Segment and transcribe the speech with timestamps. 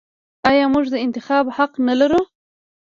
[0.49, 2.21] آیا موږ د انتخاب حق نلرو؟